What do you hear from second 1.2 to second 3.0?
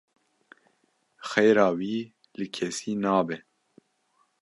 Xêra wî li kesî